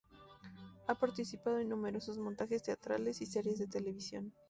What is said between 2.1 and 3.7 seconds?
montajes teatrales y series de